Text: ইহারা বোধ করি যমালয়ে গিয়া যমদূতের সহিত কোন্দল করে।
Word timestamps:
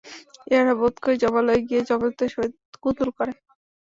ইহারা 0.47 0.73
বোধ 0.79 0.95
করি 1.03 1.15
যমালয়ে 1.23 1.65
গিয়া 1.67 1.81
যমদূতের 1.89 2.29
সহিত 2.33 2.53
কোন্দল 2.83 3.09
করে। 3.17 3.31